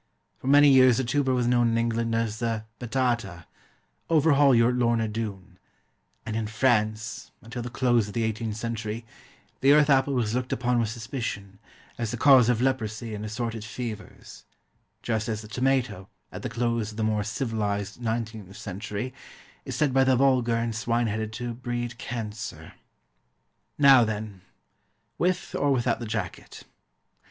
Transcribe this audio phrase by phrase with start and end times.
[0.39, 3.45] For many years the tuber was known in England as the "Batata"
[4.09, 5.59] overhaul your Lorna Doone
[6.25, 9.05] and in France, until the close of the eighteenth century,
[9.59, 11.59] the earth apple was looked upon with suspicion,
[11.99, 14.43] as the cause of leprosy and assorted fevers;
[15.03, 19.13] just as the tomato, at the close of the more civilised nineteenth century,
[19.65, 22.73] is said by the vulgar and swine headed to breed cancer.
[23.77, 24.41] Now then,
[25.19, 26.63] With or without the jacket?